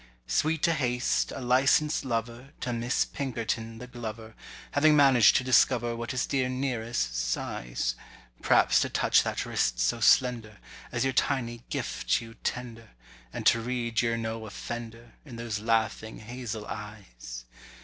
[0.25, 4.33] Sweet to haste, a licensed lover, to Miss Pinkerton the glover,
[4.71, 7.93] Having managed to discover what is dear Neæra's "size":
[8.41, 10.57] P'raps to touch that wrist so slender,
[10.91, 12.89] as your tiny gift you tender,
[13.31, 17.45] And to read you're no offender, in those laughing hazel eyes.